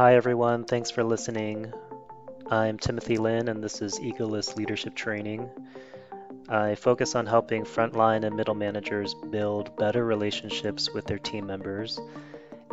Hi, 0.00 0.14
everyone. 0.14 0.64
Thanks 0.64 0.90
for 0.90 1.04
listening. 1.04 1.74
I'm 2.50 2.78
Timothy 2.78 3.18
Lin, 3.18 3.48
and 3.48 3.62
this 3.62 3.82
is 3.82 3.98
Egoless 3.98 4.56
Leadership 4.56 4.94
Training. 4.94 5.50
I 6.48 6.74
focus 6.74 7.14
on 7.14 7.26
helping 7.26 7.64
frontline 7.64 8.24
and 8.24 8.34
middle 8.34 8.54
managers 8.54 9.14
build 9.28 9.76
better 9.76 10.02
relationships 10.02 10.88
with 10.88 11.04
their 11.04 11.18
team 11.18 11.46
members 11.46 12.00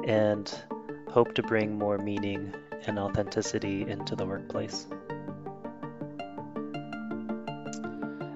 and 0.05 0.49
hope 1.09 1.33
to 1.33 1.43
bring 1.43 1.77
more 1.77 1.97
meaning 1.97 2.55
and 2.85 2.97
authenticity 2.97 3.81
into 3.81 4.15
the 4.15 4.25
workplace. 4.25 4.87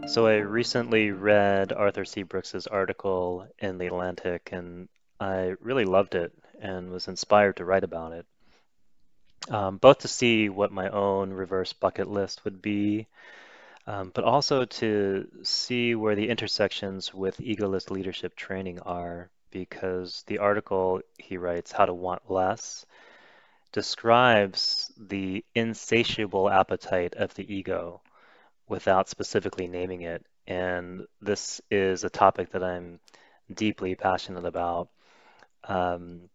So, 0.05 0.27
I 0.27 0.39
recently 0.39 1.11
read 1.11 1.71
Arthur 1.71 2.03
C. 2.03 2.23
Brooks's 2.23 2.67
article 2.67 3.47
in 3.57 3.77
The 3.77 3.87
Atlantic, 3.87 4.49
and 4.51 4.89
I 5.17 5.53
really 5.61 5.85
loved 5.85 6.13
it 6.13 6.33
and 6.59 6.91
was 6.91 7.07
inspired 7.07 7.55
to 7.55 7.63
write 7.63 7.85
about 7.85 8.11
it 8.11 8.25
um, 9.49 9.77
both 9.77 9.99
to 9.99 10.07
see 10.07 10.49
what 10.49 10.71
my 10.71 10.89
own 10.89 11.31
reverse 11.31 11.73
bucket 11.73 12.07
list 12.07 12.43
would 12.45 12.61
be, 12.61 13.07
um, 13.87 14.11
but 14.13 14.23
also 14.23 14.65
to 14.65 15.27
see 15.43 15.95
where 15.95 16.15
the 16.15 16.29
intersections 16.29 17.13
with 17.13 17.37
egoless 17.37 17.89
leadership 17.89 18.35
training 18.35 18.79
are, 18.81 19.29
because 19.49 20.23
the 20.27 20.37
article 20.37 21.01
he 21.17 21.37
writes, 21.37 21.71
How 21.71 21.85
to 21.85 21.93
Want 21.93 22.29
Less, 22.29 22.85
describes 23.71 24.91
the 24.97 25.43
insatiable 25.55 26.49
appetite 26.49 27.15
of 27.15 27.33
the 27.33 27.53
ego 27.53 28.01
without 28.67 29.09
specifically 29.09 29.67
naming 29.67 30.01
it. 30.01 30.25
And 30.47 31.05
this 31.21 31.61
is 31.69 32.03
a 32.03 32.09
topic 32.09 32.51
that 32.51 32.63
I'm 32.63 32.99
deeply 33.53 33.95
passionate 33.95 34.45
about. 34.45 34.89
Um, 35.63 36.29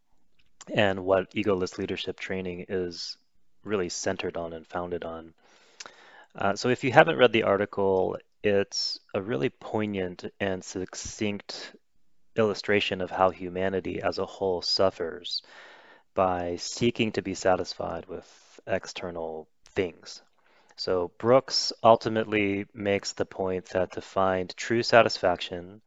and 0.72 1.04
what 1.04 1.30
egoless 1.32 1.78
leadership 1.78 2.18
training 2.18 2.66
is 2.68 3.16
really 3.64 3.88
centered 3.88 4.36
on 4.36 4.52
and 4.52 4.66
founded 4.66 5.04
on. 5.04 5.34
Uh, 6.34 6.54
so 6.54 6.68
if 6.68 6.84
you 6.84 6.92
haven't 6.92 7.16
read 7.16 7.32
the 7.32 7.44
article, 7.44 8.16
it's 8.42 8.98
a 9.14 9.22
really 9.22 9.48
poignant 9.48 10.24
and 10.40 10.62
succinct 10.62 11.74
illustration 12.36 13.00
of 13.00 13.10
how 13.10 13.30
humanity 13.30 14.02
as 14.02 14.18
a 14.18 14.26
whole 14.26 14.60
suffers 14.60 15.42
by 16.14 16.56
seeking 16.56 17.12
to 17.12 17.22
be 17.22 17.34
satisfied 17.34 18.06
with 18.06 18.60
external 18.66 19.48
things. 19.74 20.22
So 20.76 21.10
Brooks 21.18 21.72
ultimately 21.82 22.66
makes 22.74 23.12
the 23.12 23.24
point 23.24 23.66
that 23.66 23.92
to 23.92 24.02
find 24.02 24.54
true 24.56 24.82
satisfaction, 24.82 25.80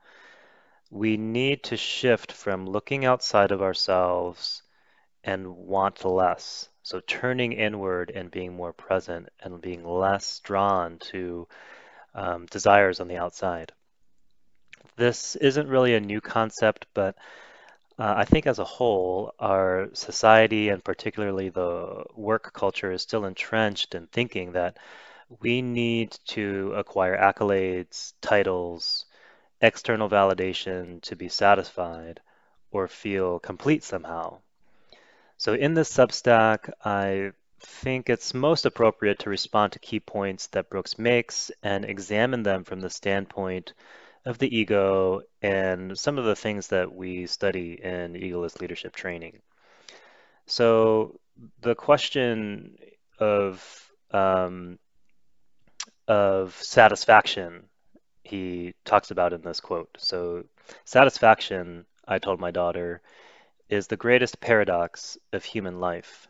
we 0.90 1.18
need 1.18 1.64
to 1.66 1.78
shift 1.78 2.32
from 2.32 2.66
looking 2.66 3.06
outside 3.06 3.52
of 3.52 3.62
ourselves 3.62 4.64
and 5.24 5.48
want 5.48 6.06
less. 6.06 6.70
So 6.84 7.02
turning 7.06 7.54
inward 7.54 8.12
and 8.14 8.32
being 8.32 8.56
more 8.56 8.74
present 8.74 9.30
and 9.42 9.62
being 9.62 9.86
less 9.86 10.40
drawn 10.40 10.98
to 11.12 11.48
um, 12.16 12.46
desires 12.48 13.00
on 13.00 13.08
the 13.08 13.18
outside. 13.18 13.72
This 14.96 15.36
isn't 15.36 15.68
really 15.68 15.96
a 15.96 16.00
new 16.00 16.20
concept, 16.22 16.88
but 16.94 17.16
uh, 17.98 18.14
I 18.18 18.26
think 18.26 18.48
as 18.48 18.60
a 18.60 18.64
whole, 18.64 19.34
our 19.40 19.90
society 19.94 20.70
and 20.70 20.84
particularly 20.84 21.50
the 21.50 22.06
work 22.16 22.54
culture 22.54 22.92
is 22.92 23.02
still 23.02 23.26
entrenched 23.26 23.94
in 23.94 24.08
thinking 24.08 24.54
that 24.54 24.78
we 25.42 25.62
need 25.62 26.18
to 26.28 26.74
acquire 26.76 27.18
accolades, 27.18 28.14
titles, 28.22 29.06
external 29.62 30.10
validation 30.10 31.02
to 31.04 31.16
be 31.16 31.30
satisfied 31.30 32.20
or 32.72 32.88
feel 32.88 33.40
complete 33.40 33.84
somehow. 33.84 34.40
So 35.40 35.54
in 35.54 35.74
this 35.74 35.90
Substack, 35.90 36.70
I 36.84 37.32
think 37.62 38.10
it's 38.10 38.34
most 38.34 38.66
appropriate 38.66 39.20
to 39.20 39.30
respond 39.30 39.72
to 39.72 39.80
key 39.80 40.02
points 40.02 40.48
that 40.48 40.70
Brooks 40.70 41.00
makes 41.00 41.50
and 41.64 41.86
examine 41.86 42.44
them 42.44 42.66
from 42.66 42.82
the 42.82 42.90
standpoint 42.90 43.72
of 44.26 44.38
the 44.38 44.54
ego 44.54 45.22
and 45.42 45.98
some 45.98 46.18
of 46.18 46.26
the 46.26 46.36
things 46.36 46.68
that 46.68 46.94
we 46.94 47.26
study 47.26 47.80
in 47.82 48.16
egoless 48.16 48.60
leadership 48.60 48.94
training. 48.94 49.40
So 50.46 51.22
the 51.62 51.74
question 51.74 52.78
of 53.18 53.64
um, 54.12 54.78
of 56.06 56.54
satisfaction 56.62 57.64
he 58.24 58.74
talks 58.84 59.12
about 59.12 59.32
in 59.32 59.42
this 59.42 59.62
quote. 59.62 59.96
So 60.00 60.44
satisfaction, 60.84 61.86
I 62.06 62.20
told 62.20 62.42
my 62.42 62.52
daughter, 62.52 63.02
is 63.70 63.88
the 63.88 63.98
greatest 63.98 64.42
paradox 64.42 65.18
of 65.32 65.46
human 65.46 65.80
life. 65.80 66.28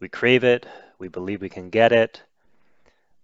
We 0.00 0.08
crave 0.08 0.44
it, 0.44 0.66
we 0.98 1.08
believe 1.08 1.40
we 1.40 1.48
can 1.48 1.70
get 1.70 1.92
it, 1.92 2.22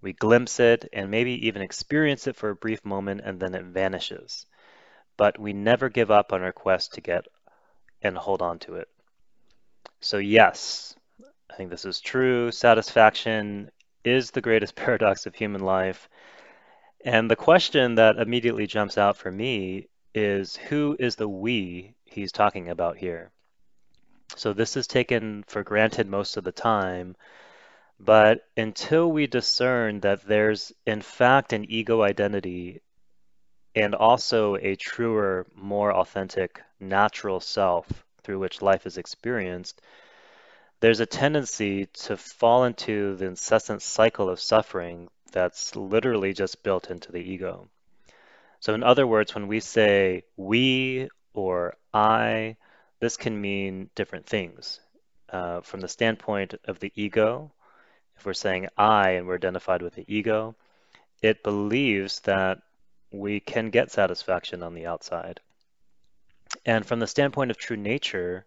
we 0.01 0.15
glimpse 0.15 0.61
it, 0.61 0.89
and 0.93 1.11
maybe 1.11 1.47
even 1.47 1.61
experience 1.61 2.27
it 2.27 2.37
for 2.37 2.51
a 2.51 2.57
brief 2.57 2.85
moment, 2.85 3.21
and 3.23 3.39
then 3.39 3.55
it 3.55 3.65
vanishes. 3.65 4.47
But 5.17 5.39
we 5.39 5.53
never 5.53 5.89
give 5.91 6.11
up 6.11 6.33
on 6.33 6.43
our 6.43 6.53
quest 6.53 6.95
to 6.95 7.01
get 7.01 7.27
and 8.03 8.17
hold 8.17 8.41
on 8.41 8.59
to 8.61 8.77
it. 8.77 8.89
So, 10.01 10.19
yes, 10.19 10.97
I 11.51 11.55
think 11.55 11.71
this 11.71 11.85
is 11.85 12.01
true. 12.01 12.51
Satisfaction 12.51 13.71
is 14.05 14.31
the 14.31 14.41
greatest 14.41 14.75
paradox 14.77 15.27
of 15.27 15.35
human 15.35 15.63
life. 15.63 16.09
And 17.05 17.31
the 17.31 17.37
question 17.37 17.97
that 17.97 18.17
immediately 18.17 18.67
jumps 18.67 18.97
out 18.97 19.19
for 19.19 19.31
me 19.31 19.89
is 20.15 20.57
who 20.57 20.97
is 20.99 21.17
the 21.17 21.29
we 21.29 21.95
he's 22.05 22.33
talking 22.33 22.71
about 22.71 22.97
here? 22.97 23.31
So 24.37 24.53
this 24.53 24.77
is 24.77 24.87
taken 24.87 25.45
for 25.47 25.63
granted 25.63 26.09
most 26.09 26.37
of 26.37 26.45
the 26.45 26.53
time. 26.53 27.17
But 28.01 28.47
until 28.57 29.11
we 29.11 29.27
discern 29.27 30.01
that 30.01 30.23
there's 30.23 30.73
in 30.87 31.03
fact 31.03 31.53
an 31.53 31.71
ego 31.71 32.03
identity 32.03 32.81
and 33.75 33.95
also 33.95 34.57
a 34.57 34.77
truer, 34.77 35.47
more 35.55 35.93
authentic, 35.93 36.63
natural 36.81 37.41
self 37.41 38.05
through 38.23 38.39
which 38.39 38.63
life 38.63 38.87
is 38.87 38.99
experienced, 38.99 39.81
there's 40.81 41.01
a 41.01 41.07
tendency 41.07 41.87
to 41.87 42.17
fall 42.17 42.65
into 42.65 43.17
the 43.17 43.27
incessant 43.27 43.83
cycle 43.83 44.29
of 44.29 44.41
suffering 44.41 45.09
that's 45.33 45.75
literally 45.75 46.33
just 46.33 46.63
built 46.63 46.91
into 46.91 47.11
the 47.11 47.19
ego. 47.19 47.69
So, 48.61 48.75
in 48.75 48.83
other 48.83 49.07
words, 49.07 49.35
when 49.35 49.47
we 49.47 49.61
say 49.61 50.25
we 50.37 51.09
or 51.33 51.77
I, 51.93 52.57
this 53.01 53.17
can 53.17 53.41
mean 53.41 53.91
different 53.95 54.27
things. 54.27 54.81
Uh, 55.29 55.61
from 55.61 55.81
the 55.81 55.89
standpoint 55.89 56.55
of 56.65 56.79
the 56.79 56.93
ego, 56.95 57.51
if 58.17 58.25
we're 58.25 58.35
saying 58.35 58.69
I 58.77 59.11
and 59.11 59.27
we're 59.27 59.35
identified 59.37 59.83
with 59.83 59.95
the 59.95 60.05
ego, 60.07 60.55
it 61.23 61.43
believes 61.43 62.21
that 62.21 62.59
we 63.11 63.41
can 63.41 63.71
get 63.71 63.91
satisfaction 63.91 64.63
on 64.63 64.75
the 64.75 64.87
outside. 64.87 65.41
And 66.65 66.85
from 66.85 67.01
the 67.01 67.07
standpoint 67.07 67.51
of 67.51 67.57
true 67.57 67.77
nature, 67.77 68.45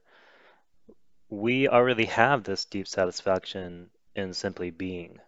we 1.30 1.68
already 1.68 2.06
have 2.06 2.44
this 2.44 2.66
deep 2.66 2.88
satisfaction 2.88 3.90
in 4.16 4.34
simply 4.34 4.72
being. 4.72 5.20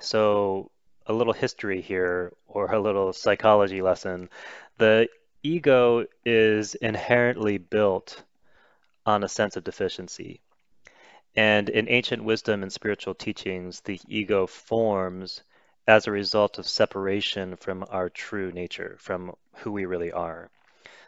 So, 0.00 0.70
a 1.06 1.12
little 1.12 1.32
history 1.32 1.82
here, 1.82 2.32
or 2.46 2.72
a 2.72 2.80
little 2.80 3.12
psychology 3.12 3.82
lesson. 3.82 4.30
The 4.78 5.08
ego 5.44 6.06
is 6.24 6.74
inherently 6.74 7.58
built 7.58 8.22
on 9.06 9.22
a 9.22 9.28
sense 9.28 9.56
of 9.56 9.62
deficiency. 9.62 10.40
And 11.36 11.68
in 11.68 11.88
ancient 11.88 12.24
wisdom 12.24 12.62
and 12.62 12.72
spiritual 12.72 13.14
teachings, 13.14 13.80
the 13.80 14.00
ego 14.08 14.46
forms 14.46 15.42
as 15.86 16.06
a 16.06 16.12
result 16.12 16.58
of 16.58 16.66
separation 16.66 17.56
from 17.56 17.84
our 17.90 18.08
true 18.08 18.50
nature, 18.52 18.96
from 18.98 19.34
who 19.56 19.70
we 19.70 19.84
really 19.84 20.12
are. 20.12 20.50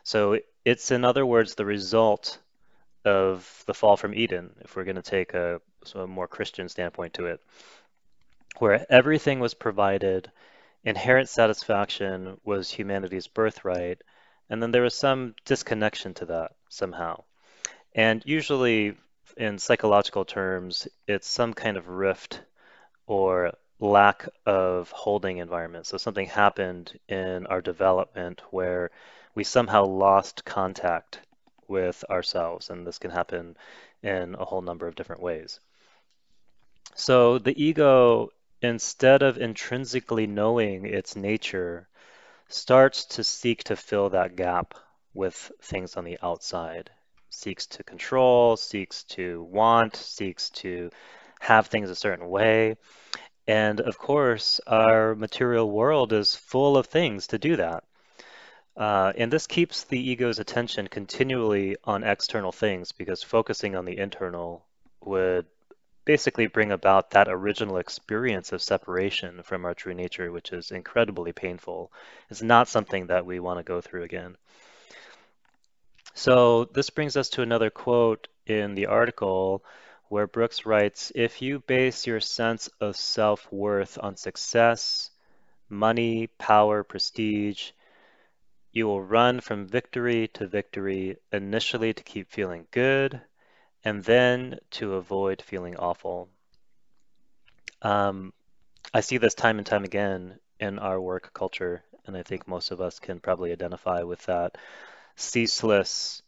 So 0.02 0.38
it's, 0.64 0.90
in 0.90 1.04
other 1.04 1.24
words, 1.24 1.54
the 1.54 1.64
result 1.64 2.38
of 3.04 3.64
the 3.66 3.74
fall 3.74 3.96
from 3.96 4.14
Eden, 4.14 4.50
if 4.60 4.76
we're 4.76 4.84
going 4.84 4.96
to 4.96 5.02
take 5.02 5.32
a, 5.32 5.60
a 5.94 6.06
more 6.06 6.28
Christian 6.28 6.68
standpoint 6.68 7.14
to 7.14 7.26
it, 7.26 7.40
where 8.58 8.84
everything 8.90 9.40
was 9.40 9.54
provided, 9.54 10.30
inherent 10.84 11.28
satisfaction 11.28 12.38
was 12.44 12.70
humanity's 12.70 13.28
birthright, 13.28 14.02
and 14.50 14.62
then 14.62 14.70
there 14.70 14.82
was 14.82 14.94
some 14.94 15.34
disconnection 15.44 16.14
to 16.14 16.26
that 16.26 16.52
somehow. 16.68 17.24
And 17.94 18.22
usually, 18.26 18.96
in 19.36 19.58
psychological 19.58 20.24
terms, 20.24 20.88
it's 21.06 21.26
some 21.26 21.54
kind 21.54 21.76
of 21.76 21.88
rift 21.88 22.40
or 23.06 23.52
lack 23.78 24.28
of 24.46 24.90
holding 24.90 25.38
environment. 25.38 25.86
So 25.86 25.96
something 25.96 26.26
happened 26.26 26.98
in 27.08 27.46
our 27.46 27.60
development 27.60 28.42
where 28.50 28.90
we 29.34 29.44
somehow 29.44 29.84
lost 29.84 30.44
contact 30.44 31.20
with 31.68 32.04
ourselves, 32.08 32.70
and 32.70 32.86
this 32.86 32.98
can 32.98 33.10
happen 33.10 33.56
in 34.02 34.34
a 34.34 34.44
whole 34.44 34.62
number 34.62 34.86
of 34.86 34.94
different 34.94 35.22
ways. 35.22 35.60
So 36.94 37.38
the 37.38 37.62
ego, 37.62 38.30
instead 38.62 39.22
of 39.22 39.36
intrinsically 39.36 40.26
knowing 40.26 40.86
its 40.86 41.16
nature, 41.16 41.88
starts 42.48 43.04
to 43.04 43.24
seek 43.24 43.64
to 43.64 43.76
fill 43.76 44.10
that 44.10 44.36
gap 44.36 44.74
with 45.14 45.50
things 45.62 45.96
on 45.96 46.04
the 46.04 46.18
outside. 46.22 46.90
seeks 47.28 47.66
to 47.66 47.82
control, 47.84 48.56
seeks 48.56 49.04
to 49.04 49.42
want, 49.42 49.96
seeks 49.96 50.48
to 50.50 50.90
have 51.40 51.66
things 51.66 51.90
a 51.90 51.94
certain 51.94 52.28
way. 52.28 52.76
And 53.46 53.80
of 53.80 53.98
course, 53.98 54.60
our 54.66 55.14
material 55.14 55.70
world 55.70 56.12
is 56.12 56.34
full 56.34 56.76
of 56.76 56.86
things 56.86 57.28
to 57.28 57.38
do 57.38 57.56
that. 57.56 57.84
Uh, 58.76 59.12
and 59.16 59.32
this 59.32 59.46
keeps 59.46 59.84
the 59.84 60.10
ego's 60.10 60.38
attention 60.38 60.88
continually 60.88 61.76
on 61.84 62.04
external 62.04 62.52
things 62.52 62.92
because 62.92 63.22
focusing 63.22 63.74
on 63.74 63.84
the 63.84 63.98
internal 63.98 64.64
would 65.04 65.46
basically 66.06 66.46
bring 66.46 66.72
about 66.72 67.10
that 67.10 67.28
original 67.28 67.76
experience 67.76 68.52
of 68.52 68.62
separation 68.62 69.42
from 69.42 69.66
our 69.66 69.74
true 69.74 69.92
nature, 69.92 70.32
which 70.32 70.52
is 70.52 70.70
incredibly 70.70 71.32
painful. 71.32 71.92
It's 72.30 72.42
not 72.42 72.68
something 72.68 73.08
that 73.08 73.26
we 73.26 73.40
want 73.40 73.58
to 73.58 73.64
go 73.64 73.82
through 73.82 74.04
again. 74.04 74.36
So 76.14 76.64
this 76.64 76.88
brings 76.88 77.16
us 77.16 77.28
to 77.30 77.42
another 77.42 77.68
quote 77.68 78.28
in 78.46 78.74
the 78.74 78.86
article 78.86 79.62
where 80.08 80.28
Brooks 80.28 80.64
writes, 80.64 81.10
if 81.14 81.42
you 81.42 81.58
base 81.58 82.06
your 82.06 82.20
sense 82.20 82.70
of 82.80 82.96
self-worth 82.96 83.98
on 84.00 84.16
success, 84.16 85.10
money, 85.68 86.28
power, 86.38 86.84
prestige, 86.84 87.72
you 88.72 88.86
will 88.86 89.02
run 89.02 89.40
from 89.40 89.66
victory 89.66 90.28
to 90.34 90.46
victory, 90.46 91.16
initially 91.32 91.92
to 91.92 92.04
keep 92.04 92.30
feeling 92.30 92.66
good, 92.70 93.20
and 93.86 94.02
then 94.02 94.58
to 94.72 94.94
avoid 94.94 95.40
feeling 95.40 95.76
awful. 95.76 96.28
Um, 97.82 98.32
I 98.92 99.00
see 99.00 99.18
this 99.18 99.34
time 99.34 99.58
and 99.58 99.66
time 99.66 99.84
again 99.84 100.40
in 100.58 100.80
our 100.80 101.00
work 101.00 101.32
culture, 101.32 101.84
and 102.04 102.16
I 102.16 102.24
think 102.24 102.48
most 102.48 102.72
of 102.72 102.80
us 102.80 102.98
can 102.98 103.20
probably 103.20 103.52
identify 103.52 104.02
with 104.02 104.26
that 104.26 104.58
ceaseless 105.14 106.20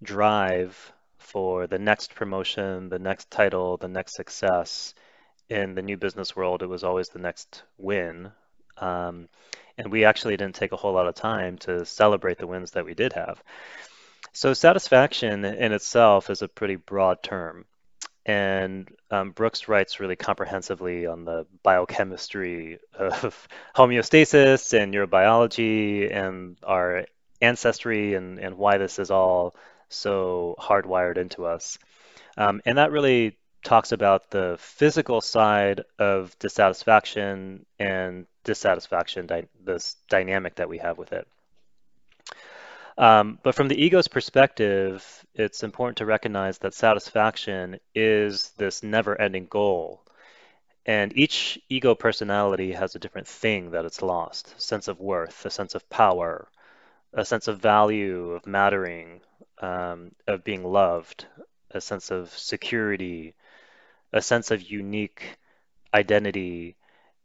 drive 0.00 0.92
for 1.18 1.66
the 1.66 1.80
next 1.80 2.14
promotion, 2.14 2.88
the 2.88 3.00
next 3.00 3.32
title, 3.32 3.78
the 3.78 3.88
next 3.88 4.14
success. 4.14 4.94
In 5.48 5.74
the 5.74 5.82
new 5.82 5.96
business 5.96 6.36
world, 6.36 6.62
it 6.62 6.68
was 6.68 6.84
always 6.84 7.08
the 7.08 7.18
next 7.18 7.64
win. 7.78 8.30
Um, 8.78 9.28
and 9.76 9.90
we 9.90 10.04
actually 10.04 10.36
didn't 10.36 10.54
take 10.54 10.70
a 10.70 10.76
whole 10.76 10.92
lot 10.92 11.08
of 11.08 11.16
time 11.16 11.58
to 11.58 11.84
celebrate 11.84 12.38
the 12.38 12.46
wins 12.46 12.70
that 12.70 12.84
we 12.84 12.94
did 12.94 13.12
have. 13.14 13.42
So 14.32 14.54
satisfaction 14.54 15.44
in 15.44 15.72
itself 15.72 16.30
is 16.30 16.42
a 16.42 16.48
pretty 16.48 16.76
broad 16.76 17.22
term. 17.22 17.66
And 18.24 18.88
um, 19.10 19.32
Brooks 19.32 19.68
writes 19.68 20.00
really 20.00 20.16
comprehensively 20.16 21.06
on 21.06 21.24
the 21.24 21.46
biochemistry 21.62 22.78
of 22.94 23.48
homeostasis 23.76 24.72
and 24.80 24.94
neurobiology 24.94 26.14
and 26.14 26.56
our 26.62 27.06
ancestry 27.40 28.14
and, 28.14 28.38
and 28.38 28.56
why 28.56 28.78
this 28.78 28.98
is 28.98 29.10
all 29.10 29.54
so 29.88 30.54
hardwired 30.58 31.18
into 31.18 31.44
us. 31.44 31.78
Um, 32.36 32.62
and 32.64 32.78
that 32.78 32.92
really 32.92 33.36
talks 33.64 33.92
about 33.92 34.30
the 34.30 34.56
physical 34.58 35.20
side 35.20 35.82
of 35.98 36.36
dissatisfaction 36.38 37.66
and 37.78 38.26
dissatisfaction, 38.44 39.26
dy 39.26 39.44
this 39.62 39.96
dynamic 40.08 40.56
that 40.56 40.68
we 40.68 40.78
have 40.78 40.98
with 40.98 41.12
it. 41.12 41.28
Um, 42.98 43.38
but 43.42 43.54
from 43.54 43.68
the 43.68 43.82
ego's 43.82 44.08
perspective, 44.08 45.24
it's 45.34 45.62
important 45.62 45.98
to 45.98 46.06
recognize 46.06 46.58
that 46.58 46.74
satisfaction 46.74 47.78
is 47.94 48.50
this 48.58 48.82
never-ending 48.82 49.46
goal. 49.46 50.02
And 50.84 51.16
each 51.16 51.60
ego 51.68 51.94
personality 51.94 52.72
has 52.72 52.94
a 52.94 52.98
different 52.98 53.28
thing 53.28 53.70
that 53.70 53.84
it's 53.84 54.02
lost, 54.02 54.54
a 54.58 54.60
sense 54.60 54.88
of 54.88 55.00
worth, 55.00 55.46
a 55.46 55.50
sense 55.50 55.74
of 55.74 55.88
power, 55.88 56.48
a 57.12 57.24
sense 57.24 57.48
of 57.48 57.60
value, 57.60 58.32
of 58.32 58.46
mattering, 58.46 59.20
um, 59.58 60.12
of 60.26 60.44
being 60.44 60.64
loved, 60.64 61.26
a 61.70 61.80
sense 61.80 62.10
of 62.10 62.30
security, 62.36 63.34
a 64.12 64.20
sense 64.20 64.50
of 64.50 64.62
unique 64.62 65.38
identity, 65.94 66.76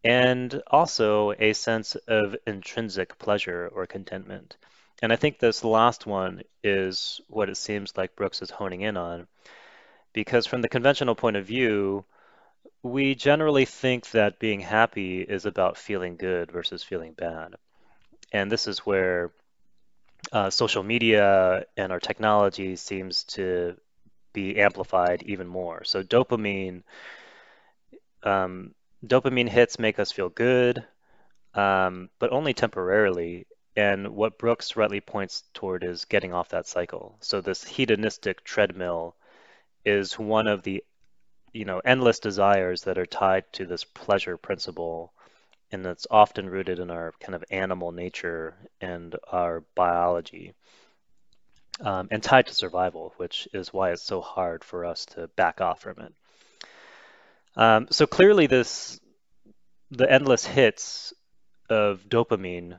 and 0.04 0.62
also 0.68 1.34
a 1.40 1.54
sense 1.54 1.96
of 2.08 2.36
intrinsic 2.46 3.18
pleasure 3.18 3.70
or 3.74 3.86
contentment. 3.86 4.56
And 5.02 5.14
I 5.14 5.16
think 5.16 5.40
this 5.40 5.64
last 5.64 6.06
one 6.06 6.42
is 6.64 7.22
what 7.28 7.50
it 7.50 7.58
seems 7.58 7.96
like 7.98 8.16
Brooks 8.16 8.42
is 8.42 8.50
honing 8.50 8.82
in 8.82 8.98
on. 8.98 9.28
Because 10.14 10.48
from 10.48 10.62
the 10.62 10.70
conventional 10.70 11.16
point 11.16 11.38
of 11.38 11.46
view, 11.46 12.06
we 12.84 13.16
generally 13.16 13.66
think 13.66 14.12
that 14.12 14.40
being 14.40 14.60
happy 14.62 15.22
is 15.22 15.46
about 15.46 15.78
feeling 15.78 16.18
good 16.18 16.52
versus 16.52 16.84
feeling 16.84 17.14
bad. 17.14 17.56
And 18.32 18.52
this 18.52 18.68
is 18.68 18.80
where 18.80 19.32
uh, 20.32 20.50
social 20.50 20.84
media 20.84 21.66
and 21.76 21.92
our 21.92 22.00
technology 22.00 22.76
seems 22.76 23.24
to 23.24 23.76
be 24.34 24.60
amplified 24.60 25.24
even 25.24 25.48
more. 25.48 25.84
So 25.84 26.04
dopamine, 26.04 26.84
um, 28.24 28.74
dopamine 29.06 29.50
hits 29.50 29.80
make 29.80 30.00
us 30.00 30.12
feel 30.12 30.30
good, 30.30 30.84
um, 31.54 32.10
but 32.20 32.32
only 32.32 32.54
temporarily. 32.54 33.48
And 33.78 34.16
what 34.16 34.40
Brooks 34.40 34.76
rightly 34.76 35.02
points 35.02 35.44
toward 35.54 35.84
is 35.84 36.06
getting 36.06 36.34
off 36.34 36.50
that 36.50 36.66
cycle. 36.66 37.16
So 37.22 37.42
this 37.42 37.64
hedonistic 37.64 38.44
treadmill 38.44 39.16
is 39.86 40.18
one 40.18 40.48
of 40.48 40.64
the 40.64 40.84
you 41.54 41.64
know 41.64 41.80
endless 41.86 42.20
desires 42.20 42.84
that 42.84 42.98
are 42.98 43.06
tied 43.06 43.46
to 43.54 43.66
this 43.66 43.84
pleasure 43.84 44.36
principle 44.36 45.14
and 45.72 45.86
it's 45.86 46.08
often 46.12 46.50
rooted 46.50 46.80
in 46.80 46.92
our 46.92 47.14
kind 47.20 47.36
of 47.36 47.44
animal 47.50 47.92
nature 47.92 48.56
and 48.82 49.16
our 49.32 49.64
biology 49.74 50.54
um, 51.80 52.10
and 52.12 52.22
tied 52.22 52.48
to 52.48 52.54
survival 52.54 53.14
which 53.18 53.48
is 53.54 53.74
why 53.74 53.92
it's 53.92 54.04
so 54.04 54.20
hard 54.20 54.64
for 54.64 54.86
us 54.86 55.06
to 55.06 55.28
back 55.30 55.62
off 55.62 55.82
from 55.82 56.00
it 56.00 56.14
um, 57.56 57.88
so 57.92 58.06
clearly 58.06 58.48
this 58.48 59.00
the 59.90 60.12
endless 60.12 60.46
hits 60.46 61.14
of 61.70 62.04
dopamine 62.10 62.78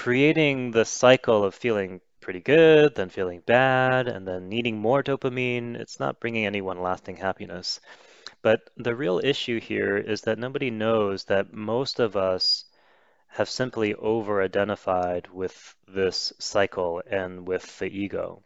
creating 0.00 0.70
the 0.70 0.84
cycle 0.86 1.44
of 1.44 1.54
feeling 1.54 2.00
pretty 2.20 2.40
good, 2.40 2.94
then 2.94 3.10
feeling 3.10 3.42
bad, 3.44 4.08
and 4.08 4.26
then 4.26 4.48
needing 4.48 4.78
more 4.78 5.02
dopamine, 5.02 5.76
it's 5.76 6.00
not 6.00 6.18
bringing 6.18 6.46
anyone 6.46 6.80
lasting 6.80 7.16
happiness. 7.16 7.80
But 8.40 8.62
the 8.78 8.94
real 8.94 9.20
issue 9.22 9.60
here 9.60 9.98
is 9.98 10.22
that 10.22 10.38
nobody 10.38 10.70
knows 10.70 11.24
that 11.24 11.52
most 11.52 12.00
of 12.00 12.16
us 12.16 12.64
have 13.28 13.50
simply 13.50 13.92
over 13.94 14.40
identified 14.40 15.28
with 15.28 15.76
this 15.86 16.32
cycle 16.38 17.02
and 17.06 17.46
with 17.46 17.78
the 17.78 17.94
ego. 17.94 18.42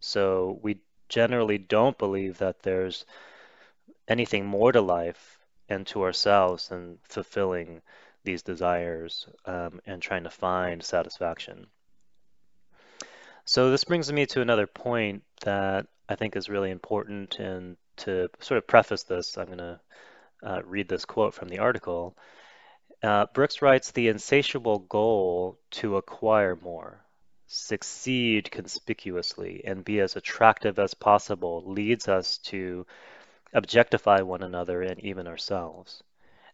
So 0.00 0.58
we 0.62 0.78
generally 1.10 1.58
don't 1.58 1.98
believe 1.98 2.38
that 2.38 2.62
there's 2.62 3.04
anything 4.08 4.46
more 4.46 4.72
to 4.72 4.80
life 4.80 5.38
and 5.68 5.86
to 5.88 6.02
ourselves 6.02 6.68
than 6.68 6.96
fulfilling 7.02 7.82
these 8.24 8.42
desires 8.42 9.26
um, 9.46 9.80
and 9.86 10.02
trying 10.02 10.24
to 10.24 10.30
find 10.30 10.82
satisfaction. 10.82 11.66
So 13.44 13.70
this 13.70 13.84
brings 13.84 14.10
me 14.10 14.26
to 14.26 14.40
another 14.40 14.66
point 14.66 15.22
that 15.42 15.86
I 16.08 16.14
think 16.14 16.34
is 16.36 16.48
really 16.48 16.70
important. 16.70 17.38
And 17.38 17.76
to 17.98 18.28
sort 18.40 18.58
of 18.58 18.66
preface 18.66 19.02
this, 19.02 19.36
I'm 19.36 19.46
going 19.46 19.58
to 19.58 19.80
uh, 20.42 20.62
read 20.64 20.88
this 20.88 21.04
quote 21.04 21.34
from 21.34 21.48
the 21.48 21.58
article. 21.58 22.16
Uh, 23.02 23.26
Brooks 23.34 23.60
writes, 23.60 23.90
the 23.90 24.08
insatiable 24.08 24.78
goal 24.78 25.58
to 25.72 25.96
acquire 25.96 26.56
more, 26.56 27.04
succeed 27.46 28.50
conspicuously, 28.50 29.62
and 29.66 29.84
be 29.84 30.00
as 30.00 30.16
attractive 30.16 30.78
as 30.78 30.94
possible 30.94 31.62
leads 31.66 32.08
us 32.08 32.38
to 32.38 32.86
objectify 33.52 34.22
one 34.22 34.42
another 34.42 34.80
and 34.82 35.00
even 35.00 35.26
ourselves. 35.26 36.02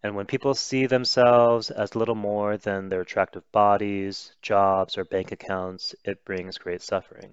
And 0.03 0.17
when 0.17 0.27
people 0.27 0.55
see 0.55 0.87
themselves 0.87 1.71
as 1.71 1.95
little 1.95 2.15
more 2.15 2.57
than 2.57 2.89
their 2.89 3.03
attractive 3.03 3.51
bodies, 3.53 4.33
jobs, 4.41 4.97
or 4.97 5.05
bank 5.05 5.31
accounts, 5.33 5.95
it 6.05 6.25
brings 6.25 6.57
great 6.57 6.81
suffering. 6.81 7.33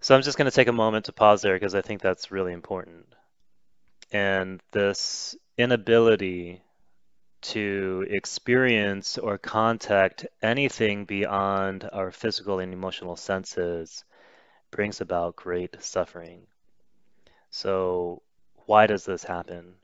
So 0.00 0.14
I'm 0.14 0.22
just 0.22 0.38
going 0.38 0.50
to 0.50 0.54
take 0.54 0.68
a 0.68 0.72
moment 0.72 1.04
to 1.04 1.12
pause 1.12 1.42
there 1.42 1.54
because 1.54 1.74
I 1.74 1.82
think 1.82 2.00
that's 2.00 2.32
really 2.32 2.52
important. 2.52 3.06
And 4.12 4.60
this 4.72 5.36
inability 5.56 6.62
to 7.42 8.06
experience 8.10 9.18
or 9.18 9.38
contact 9.38 10.26
anything 10.42 11.04
beyond 11.04 11.88
our 11.92 12.10
physical 12.10 12.58
and 12.58 12.72
emotional 12.72 13.16
senses 13.16 14.04
brings 14.70 15.00
about 15.00 15.36
great 15.36 15.82
suffering. 15.82 16.46
So 17.50 18.22
why 18.70 18.86
does 18.86 19.04
this 19.04 19.24
happen? 19.24 19.74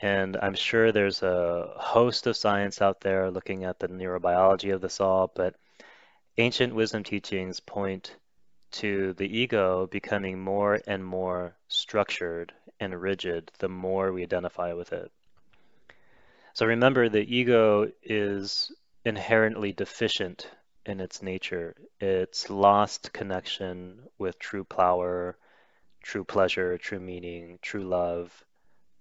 And 0.00 0.36
I'm 0.40 0.54
sure 0.54 0.92
there's 0.92 1.24
a 1.24 1.72
host 1.76 2.28
of 2.28 2.36
science 2.36 2.80
out 2.80 3.00
there 3.00 3.32
looking 3.32 3.64
at 3.64 3.80
the 3.80 3.88
neurobiology 3.88 4.72
of 4.72 4.80
this 4.80 5.00
all, 5.00 5.32
but 5.34 5.56
ancient 6.38 6.72
wisdom 6.72 7.02
teachings 7.02 7.58
point 7.58 8.14
to 8.70 9.12
the 9.14 9.26
ego 9.26 9.88
becoming 9.88 10.38
more 10.38 10.78
and 10.86 11.04
more 11.04 11.56
structured 11.66 12.52
and 12.78 12.94
rigid 12.94 13.50
the 13.58 13.68
more 13.68 14.12
we 14.12 14.22
identify 14.22 14.72
with 14.72 14.92
it. 14.92 15.10
So 16.54 16.64
remember, 16.64 17.08
the 17.08 17.26
ego 17.26 17.90
is 18.04 18.70
inherently 19.04 19.72
deficient 19.72 20.48
in 20.84 21.00
its 21.00 21.22
nature. 21.22 21.74
It's 21.98 22.50
lost 22.50 23.12
connection 23.12 23.98
with 24.16 24.38
true 24.38 24.62
power, 24.62 25.36
true 26.06 26.22
pleasure, 26.22 26.78
true 26.78 27.00
meaning, 27.00 27.58
true 27.60 27.82
love, 27.82 28.44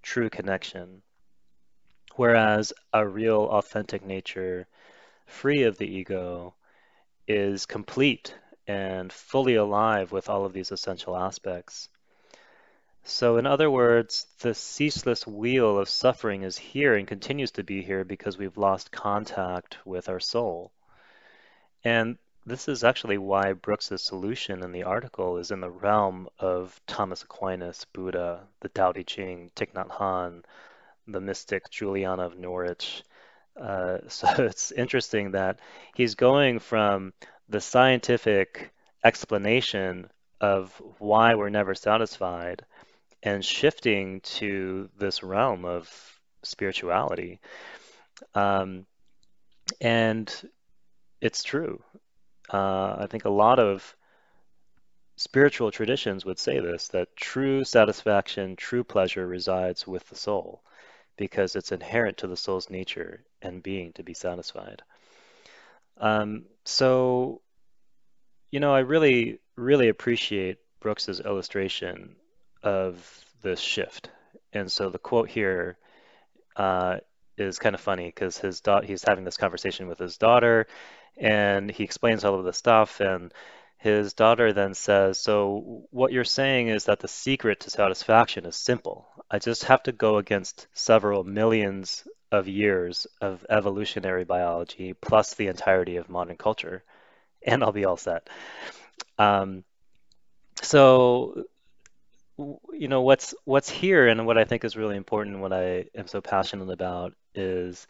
true 0.01 0.27
connection. 0.27 1.03
Whereas 2.15 2.73
a 2.91 3.07
real 3.07 3.43
authentic 3.43 4.03
nature, 4.03 4.65
free 5.27 5.63
of 5.63 5.77
the 5.77 5.85
ego, 5.85 6.55
is 7.27 7.67
complete 7.67 8.35
and 8.67 9.13
fully 9.13 9.53
alive 9.53 10.11
with 10.11 10.29
all 10.29 10.45
of 10.45 10.53
these 10.53 10.71
essential 10.71 11.15
aspects. 11.15 11.89
So, 13.03 13.37
in 13.37 13.45
other 13.45 13.69
words, 13.69 14.25
the 14.39 14.55
ceaseless 14.55 15.27
wheel 15.27 15.77
of 15.77 15.87
suffering 15.87 16.41
is 16.41 16.57
here 16.57 16.95
and 16.95 17.07
continues 17.07 17.51
to 17.51 17.63
be 17.63 17.83
here 17.83 18.03
because 18.03 18.39
we've 18.39 18.57
lost 18.57 18.91
contact 18.91 19.77
with 19.85 20.09
our 20.09 20.19
soul. 20.19 20.71
And 21.83 22.17
this 22.45 22.67
is 22.67 22.83
actually 22.83 23.17
why 23.17 23.53
Brooks's 23.53 24.03
solution 24.03 24.63
in 24.63 24.71
the 24.71 24.83
article 24.83 25.37
is 25.37 25.49
in 25.51 25.61
the 25.61 25.69
realm 25.69 26.27
of 26.39 26.79
Thomas 26.85 27.23
Aquinas, 27.23 27.85
Buddha, 27.91 28.47
the 28.61 28.69
Tao 28.69 28.91
Te 28.91 29.03
Ching, 29.03 29.51
Thich 29.55 29.73
Nhat 29.73 29.89
Hanh, 29.89 30.43
the 31.07 31.21
mystic 31.21 31.69
Juliana 31.71 32.23
of 32.25 32.37
Norwich. 32.37 33.03
Uh, 33.59 33.97
so 34.07 34.27
it's 34.37 34.71
interesting 34.71 35.31
that 35.31 35.59
he's 35.95 36.15
going 36.15 36.59
from 36.59 37.13
the 37.49 37.61
scientific 37.61 38.71
explanation 39.03 40.09
of 40.39 40.79
why 40.99 41.35
we're 41.35 41.49
never 41.49 41.73
satisfied 41.73 42.63
and 43.23 43.43
shifting 43.43 44.21
to 44.21 44.89
this 44.97 45.23
realm 45.23 45.65
of 45.65 45.89
spirituality. 46.43 47.39
Um, 48.35 48.85
and 49.81 50.31
it's 51.21 51.43
true. 51.43 51.81
Uh, 52.51 52.95
I 52.99 53.07
think 53.09 53.25
a 53.25 53.29
lot 53.29 53.59
of 53.59 53.95
spiritual 55.17 55.71
traditions 55.71 56.25
would 56.25 56.39
say 56.39 56.59
this 56.59 56.89
that 56.89 57.15
true 57.15 57.63
satisfaction, 57.63 58.55
true 58.55 58.83
pleasure 58.83 59.25
resides 59.25 59.87
with 59.87 60.07
the 60.09 60.15
soul 60.15 60.61
because 61.17 61.55
it's 61.55 61.71
inherent 61.71 62.17
to 62.17 62.27
the 62.27 62.37
soul's 62.37 62.69
nature 62.69 63.23
and 63.41 63.63
being 63.63 63.93
to 63.93 64.03
be 64.03 64.13
satisfied. 64.13 64.81
Um, 65.97 66.43
so, 66.65 67.41
you 68.51 68.59
know, 68.59 68.73
I 68.73 68.79
really, 68.79 69.39
really 69.55 69.87
appreciate 69.87 70.57
Brooks's 70.81 71.21
illustration 71.21 72.15
of 72.61 73.25
this 73.41 73.61
shift. 73.61 74.09
And 74.51 74.69
so 74.69 74.89
the 74.89 74.99
quote 74.99 75.29
here 75.29 75.77
uh, 76.55 76.97
is 77.37 77.59
kind 77.59 77.75
of 77.75 77.81
funny 77.81 78.07
because 78.07 78.37
his 78.37 78.61
da- 78.61 78.81
he's 78.81 79.03
having 79.03 79.23
this 79.25 79.37
conversation 79.37 79.87
with 79.87 79.99
his 79.99 80.17
daughter, 80.17 80.67
and 81.17 81.69
he 81.71 81.83
explains 81.83 82.23
all 82.23 82.35
of 82.39 82.45
the 82.45 82.53
stuff, 82.53 82.99
and 82.99 83.33
his 83.77 84.13
daughter 84.13 84.53
then 84.53 84.73
says, 84.73 85.19
"So 85.19 85.87
what 85.91 86.11
you're 86.11 86.23
saying 86.23 86.69
is 86.69 86.85
that 86.85 86.99
the 86.99 87.07
secret 87.07 87.61
to 87.61 87.69
satisfaction 87.69 88.45
is 88.45 88.55
simple. 88.55 89.07
I 89.29 89.39
just 89.39 89.65
have 89.65 89.83
to 89.83 89.91
go 89.91 90.17
against 90.17 90.67
several 90.73 91.23
millions 91.23 92.07
of 92.31 92.47
years 92.47 93.07
of 93.21 93.45
evolutionary 93.49 94.23
biology 94.23 94.93
plus 94.93 95.35
the 95.35 95.47
entirety 95.47 95.97
of 95.97 96.09
modern 96.09 96.37
culture, 96.37 96.83
and 97.43 97.63
I'll 97.63 97.71
be 97.71 97.85
all 97.85 97.97
set." 97.97 98.29
Um, 99.17 99.63
so 100.61 101.45
you 102.37 102.87
know 102.87 103.01
what's 103.01 103.33
what's 103.45 103.69
here 103.69 104.07
and 104.07 104.25
what 104.25 104.37
I 104.37 104.45
think 104.45 104.63
is 104.63 104.75
really 104.75 104.97
important, 104.97 105.39
what 105.39 105.53
I 105.53 105.85
am 105.95 106.07
so 106.07 106.21
passionate 106.21 106.69
about 106.69 107.13
is 107.33 107.87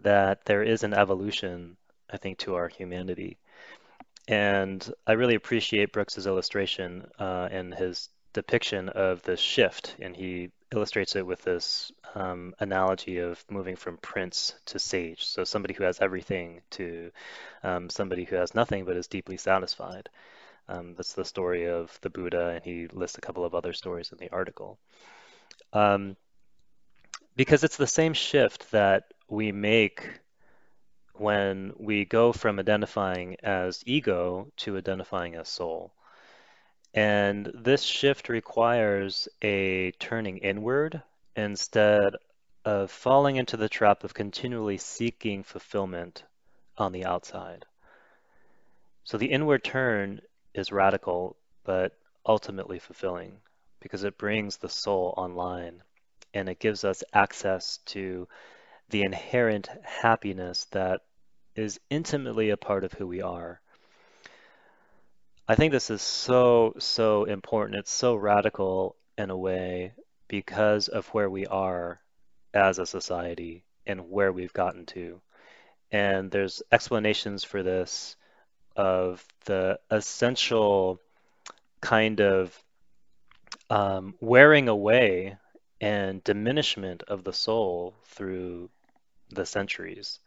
that 0.00 0.44
there 0.44 0.62
is 0.62 0.82
an 0.82 0.94
evolution, 0.94 1.76
I 2.10 2.16
think, 2.16 2.38
to 2.38 2.54
our 2.54 2.68
humanity. 2.68 3.38
And 4.28 4.92
I 5.06 5.12
really 5.12 5.34
appreciate 5.34 5.92
Brooks's 5.92 6.26
illustration 6.26 7.06
uh, 7.18 7.48
and 7.50 7.74
his 7.74 8.08
depiction 8.32 8.88
of 8.88 9.22
the 9.22 9.36
shift. 9.36 9.96
And 10.00 10.14
he 10.14 10.50
illustrates 10.72 11.16
it 11.16 11.26
with 11.26 11.42
this 11.42 11.90
um, 12.14 12.54
analogy 12.60 13.18
of 13.18 13.44
moving 13.50 13.76
from 13.76 13.96
prince 13.96 14.54
to 14.66 14.78
sage. 14.78 15.24
So 15.26 15.44
somebody 15.44 15.74
who 15.74 15.84
has 15.84 16.00
everything 16.00 16.60
to 16.70 17.10
um, 17.62 17.90
somebody 17.90 18.24
who 18.24 18.36
has 18.36 18.54
nothing 18.54 18.84
but 18.84 18.96
is 18.96 19.08
deeply 19.08 19.36
satisfied. 19.36 20.08
Um, 20.70 20.94
that's 20.96 21.14
the 21.14 21.24
story 21.24 21.68
of 21.68 21.98
the 22.00 22.10
Buddha, 22.10 22.50
and 22.50 22.64
he 22.64 22.86
lists 22.86 23.18
a 23.18 23.20
couple 23.20 23.44
of 23.44 23.56
other 23.56 23.72
stories 23.72 24.12
in 24.12 24.18
the 24.18 24.30
article. 24.30 24.78
Um, 25.72 26.16
because 27.34 27.64
it's 27.64 27.76
the 27.76 27.88
same 27.88 28.12
shift 28.12 28.70
that 28.70 29.12
we 29.28 29.50
make 29.50 30.08
when 31.14 31.72
we 31.76 32.04
go 32.04 32.32
from 32.32 32.60
identifying 32.60 33.36
as 33.42 33.82
ego 33.84 34.46
to 34.58 34.76
identifying 34.76 35.34
as 35.34 35.48
soul. 35.48 35.92
And 36.94 37.50
this 37.52 37.82
shift 37.82 38.28
requires 38.28 39.28
a 39.42 39.90
turning 39.98 40.38
inward 40.38 41.02
instead 41.34 42.14
of 42.64 42.92
falling 42.92 43.36
into 43.36 43.56
the 43.56 43.68
trap 43.68 44.04
of 44.04 44.14
continually 44.14 44.78
seeking 44.78 45.42
fulfillment 45.42 46.22
on 46.78 46.92
the 46.92 47.06
outside. 47.06 47.66
So 49.02 49.18
the 49.18 49.32
inward 49.32 49.64
turn 49.64 50.20
is 50.54 50.72
radical, 50.72 51.36
but 51.64 51.92
ultimately 52.26 52.78
fulfilling 52.78 53.36
because 53.80 54.04
it 54.04 54.18
brings 54.18 54.58
the 54.58 54.68
soul 54.68 55.14
online 55.16 55.82
and 56.34 56.48
it 56.48 56.60
gives 56.60 56.84
us 56.84 57.02
access 57.12 57.78
to 57.86 58.28
the 58.90 59.02
inherent 59.02 59.68
happiness 59.82 60.66
that 60.72 61.00
is 61.56 61.80
intimately 61.90 62.50
a 62.50 62.56
part 62.56 62.84
of 62.84 62.92
who 62.92 63.06
we 63.06 63.22
are. 63.22 63.60
I 65.48 65.54
think 65.56 65.72
this 65.72 65.90
is 65.90 66.02
so, 66.02 66.74
so 66.78 67.24
important. 67.24 67.78
It's 67.78 67.90
so 67.90 68.14
radical 68.14 68.96
in 69.18 69.30
a 69.30 69.36
way 69.36 69.92
because 70.28 70.88
of 70.88 71.08
where 71.08 71.28
we 71.28 71.46
are 71.46 72.00
as 72.54 72.78
a 72.78 72.86
society 72.86 73.64
and 73.86 74.10
where 74.10 74.32
we've 74.32 74.52
gotten 74.52 74.86
to. 74.86 75.20
And 75.90 76.30
there's 76.30 76.62
explanations 76.70 77.42
for 77.42 77.64
this 77.64 78.16
of 78.76 79.24
the 79.44 79.78
essential 79.90 81.00
kind 81.80 82.20
of 82.20 82.56
um, 83.68 84.14
wearing 84.20 84.68
away 84.68 85.36
and 85.80 86.22
diminishment 86.24 87.02
of 87.08 87.24
the 87.24 87.32
soul 87.32 87.94
through 88.06 88.68
the 89.30 89.46
centuries. 89.46 90.18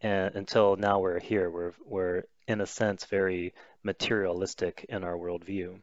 And 0.00 0.34
until 0.34 0.76
now 0.76 1.00
we're 1.00 1.20
here, 1.20 1.50
we're, 1.50 1.72
we're 1.84 2.22
in 2.48 2.60
a 2.60 2.66
sense 2.66 3.04
very 3.04 3.52
materialistic 3.82 4.86
in 4.88 5.04
our 5.04 5.14
worldview. 5.14 5.80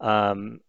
Um, 0.00 0.60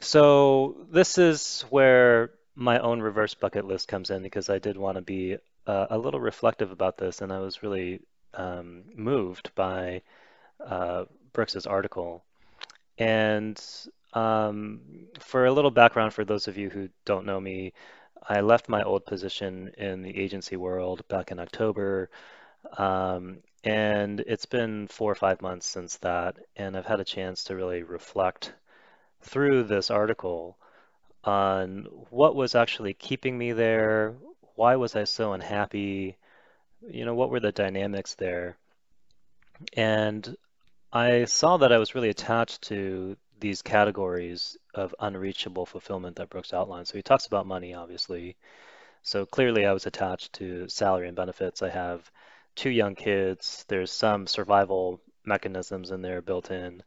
so 0.00 0.86
this 0.90 1.18
is 1.18 1.62
where 1.70 2.30
my 2.54 2.78
own 2.80 3.00
reverse 3.00 3.34
bucket 3.34 3.64
list 3.64 3.88
comes 3.88 4.10
in 4.10 4.22
because 4.22 4.50
I 4.50 4.58
did 4.58 4.76
want 4.76 4.96
to 4.96 5.02
be 5.02 5.38
uh, 5.66 5.86
a 5.90 5.98
little 5.98 6.20
reflective 6.20 6.72
about 6.72 6.98
this 6.98 7.20
and 7.20 7.32
I 7.32 7.38
was 7.38 7.62
really 7.62 8.00
um, 8.34 8.84
moved 8.94 9.50
by 9.54 10.02
uh, 10.64 11.04
Brooks's 11.32 11.66
article. 11.66 12.24
And 12.98 13.60
um, 14.14 14.80
for 15.20 15.46
a 15.46 15.52
little 15.52 15.70
background 15.70 16.12
for 16.12 16.24
those 16.24 16.48
of 16.48 16.58
you 16.58 16.70
who 16.70 16.88
don't 17.04 17.26
know 17.26 17.40
me, 17.40 17.72
I 18.28 18.40
left 18.40 18.68
my 18.68 18.82
old 18.82 19.06
position 19.06 19.70
in 19.78 20.02
the 20.02 20.16
agency 20.18 20.56
world 20.56 21.06
back 21.08 21.30
in 21.30 21.38
October. 21.38 22.10
Um, 22.76 23.38
and 23.64 24.20
it's 24.20 24.46
been 24.46 24.88
four 24.88 25.10
or 25.10 25.14
five 25.14 25.42
months 25.42 25.66
since 25.66 25.96
that, 25.98 26.36
and 26.56 26.76
I've 26.76 26.86
had 26.86 27.00
a 27.00 27.04
chance 27.04 27.44
to 27.44 27.56
really 27.56 27.82
reflect 27.82 28.52
through 29.22 29.64
this 29.64 29.90
article 29.90 30.56
on 31.24 31.84
what 32.10 32.34
was 32.36 32.54
actually 32.54 32.94
keeping 32.94 33.36
me 33.36 33.52
there, 33.52 34.14
why 34.54 34.76
was 34.76 34.96
I 34.96 35.04
so 35.04 35.32
unhappy, 35.32 36.16
you 36.86 37.04
know, 37.04 37.14
what 37.14 37.30
were 37.30 37.40
the 37.40 37.52
dynamics 37.52 38.14
there? 38.14 38.56
And 39.72 40.36
I 40.92 41.24
saw 41.24 41.58
that 41.58 41.72
I 41.72 41.78
was 41.78 41.94
really 41.94 42.08
attached 42.08 42.62
to 42.62 43.16
these 43.40 43.62
categories 43.62 44.56
of 44.74 44.94
unreachable 44.98 45.66
fulfillment 45.66 46.16
that 46.16 46.30
Brooks 46.30 46.52
outlined. 46.52 46.88
So 46.88 46.96
he 46.96 47.02
talks 47.02 47.26
about 47.26 47.46
money, 47.46 47.74
obviously. 47.74 48.36
So 49.02 49.26
clearly 49.26 49.66
I 49.66 49.72
was 49.72 49.86
attached 49.86 50.34
to 50.34 50.68
salary 50.68 51.08
and 51.08 51.16
benefits. 51.16 51.62
I 51.62 51.70
have 51.70 52.10
two 52.54 52.70
young 52.70 52.94
kids. 52.94 53.64
There's 53.68 53.92
some 53.92 54.26
survival 54.26 55.00
mechanisms 55.24 55.90
in 55.90 56.02
there 56.02 56.22
built 56.22 56.50
in. 56.50 56.82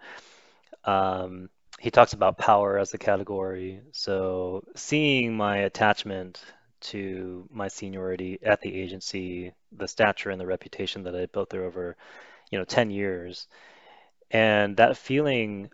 Um, 0.83 1.49
he 1.79 1.91
talks 1.91 2.13
about 2.13 2.37
power 2.37 2.77
as 2.77 2.93
a 2.93 2.97
category. 2.97 3.81
So 3.91 4.63
seeing 4.75 5.35
my 5.35 5.57
attachment 5.57 6.43
to 6.81 7.47
my 7.51 7.67
seniority 7.67 8.39
at 8.43 8.61
the 8.61 8.73
agency, 8.73 9.53
the 9.71 9.87
stature 9.87 10.29
and 10.29 10.39
the 10.39 10.45
reputation 10.45 11.03
that 11.03 11.15
I 11.15 11.25
built 11.25 11.49
there 11.49 11.65
over, 11.65 11.95
you 12.51 12.57
know, 12.57 12.65
10 12.65 12.89
years. 12.89 13.47
And 14.29 14.77
that 14.77 14.97
feeling 14.97 15.71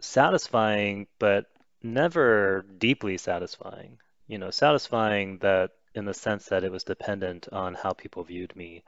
satisfying, 0.00 1.06
but 1.18 1.46
never 1.82 2.64
deeply 2.78 3.18
satisfying. 3.18 3.98
You 4.26 4.38
know, 4.38 4.50
satisfying 4.50 5.38
that 5.38 5.70
in 5.94 6.04
the 6.04 6.14
sense 6.14 6.46
that 6.46 6.64
it 6.64 6.72
was 6.72 6.84
dependent 6.84 7.48
on 7.52 7.74
how 7.74 7.92
people 7.92 8.24
viewed 8.24 8.54
me. 8.54 8.82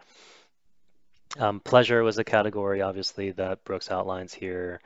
Um, 1.38 1.60
pleasure 1.60 2.02
was 2.02 2.18
a 2.18 2.24
category, 2.24 2.82
obviously, 2.82 3.30
that 3.32 3.64
Brooks 3.64 3.90
outlines 3.90 4.34
here. 4.34 4.80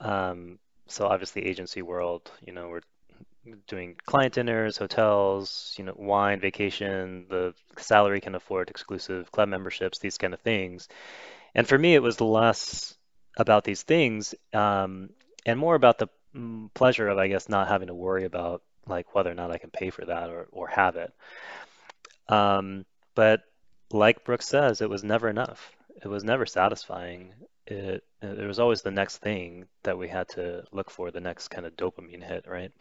Um, 0.00 0.58
so 0.86 1.06
obviously, 1.06 1.44
agency 1.46 1.82
world, 1.82 2.30
you 2.44 2.52
know, 2.52 2.68
we're 2.68 2.82
doing 3.66 3.96
client 4.04 4.34
dinners, 4.34 4.76
hotels, 4.76 5.74
you 5.78 5.84
know, 5.84 5.94
wine, 5.96 6.40
vacation, 6.40 7.26
the 7.28 7.54
salary 7.78 8.20
can 8.20 8.34
afford 8.34 8.70
exclusive 8.70 9.30
club 9.32 9.48
memberships, 9.48 9.98
these 9.98 10.18
kind 10.18 10.34
of 10.34 10.40
things. 10.40 10.88
And 11.54 11.66
for 11.66 11.78
me, 11.78 11.94
it 11.94 12.02
was 12.02 12.20
less 12.20 12.96
about 13.36 13.64
these 13.64 13.82
things, 13.82 14.34
um, 14.52 15.10
and 15.44 15.58
more 15.58 15.74
about 15.74 15.98
the 15.98 16.08
mm, 16.34 16.72
pleasure 16.74 17.08
of, 17.08 17.18
I 17.18 17.28
guess, 17.28 17.48
not 17.48 17.68
having 17.68 17.88
to 17.88 17.94
worry 17.94 18.24
about 18.24 18.62
like 18.86 19.14
whether 19.14 19.30
or 19.30 19.34
not 19.34 19.50
I 19.50 19.58
can 19.58 19.70
pay 19.70 19.90
for 19.90 20.04
that 20.04 20.30
or, 20.30 20.48
or 20.52 20.68
have 20.68 20.96
it. 20.96 21.12
Um, 22.28 22.84
but 23.14 23.42
like 23.90 24.24
Brooks 24.24 24.48
says, 24.48 24.80
it 24.80 24.90
was 24.90 25.04
never 25.04 25.28
enough. 25.28 25.72
It 26.02 26.08
was 26.08 26.24
never 26.24 26.46
satisfying. 26.46 27.32
It, 27.66 28.04
was 28.22 28.58
always 28.58 28.82
the 28.82 28.90
next 28.90 29.18
thing 29.18 29.66
that 29.82 29.98
we 29.98 30.08
had 30.08 30.28
to 30.30 30.64
look 30.72 30.90
for, 30.90 31.10
the 31.10 31.20
next 31.20 31.48
kind 31.48 31.66
of 31.66 31.76
dopamine 31.76 32.22
hit, 32.22 32.46
right? 32.46 32.72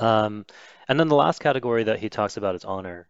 Um, 0.00 0.46
and 0.88 0.98
then 0.98 1.08
the 1.08 1.14
last 1.16 1.40
category 1.40 1.84
that 1.84 1.98
he 2.00 2.08
talks 2.08 2.36
about 2.36 2.54
is 2.54 2.64
honor. 2.64 3.08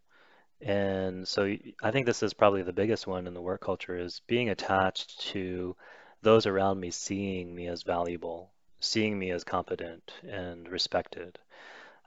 And 0.61 1.27
so 1.27 1.57
I 1.83 1.91
think 1.91 2.07
this 2.07 2.23
is 2.23 2.35
probably 2.35 2.63
the 2.63 2.73
biggest 2.73 3.07
one 3.07 3.27
in 3.27 3.35
the 3.35 3.43
work 3.43 3.61
culture 3.61 3.99
is 3.99 4.23
being 4.27 4.49
attached 4.49 5.21
to 5.33 5.77
those 6.23 6.47
around 6.47 6.81
me 6.81 6.91
seeing 6.91 7.55
me 7.55 7.69
as 7.69 7.83
valuable, 7.83 8.51
seeing 8.81 9.19
me 9.19 9.31
as 9.31 9.45
competent 9.45 10.13
and 10.27 10.69
respected. 10.69 11.39